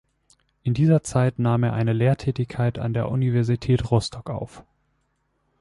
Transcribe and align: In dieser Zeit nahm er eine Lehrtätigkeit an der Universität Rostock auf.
In 0.63 0.73
dieser 0.73 1.03
Zeit 1.03 1.37
nahm 1.37 1.61
er 1.61 1.73
eine 1.73 1.93
Lehrtätigkeit 1.93 2.79
an 2.79 2.95
der 2.95 3.11
Universität 3.11 3.91
Rostock 3.91 4.31
auf. 4.31 4.63